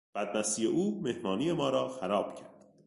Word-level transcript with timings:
بدمستی 0.15 0.65
او 0.65 1.01
مهمانی 1.01 1.53
ما 1.53 1.69
را 1.69 1.87
خراب 1.89 2.35
کرد. 2.35 2.49